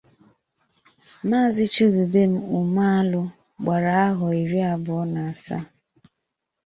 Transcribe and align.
Maazị 1.29 1.65
Chidubem 1.73 2.33
Umealụ 2.59 3.21
gbara 3.63 3.93
ahọ 4.07 4.27
iri 4.41 4.59
abụọ 4.73 5.01
na 5.13 5.21
asaa 5.31 5.63